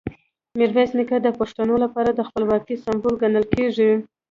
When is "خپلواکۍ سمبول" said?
2.27-3.13